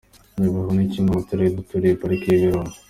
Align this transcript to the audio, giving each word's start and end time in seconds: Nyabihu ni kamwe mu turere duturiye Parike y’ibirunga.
Nyabihu 0.37 0.71
ni 0.75 0.85
kamwe 0.91 1.11
mu 1.15 1.21
turere 1.27 1.55
duturiye 1.57 1.99
Parike 2.01 2.27
y’ibirunga. 2.29 2.77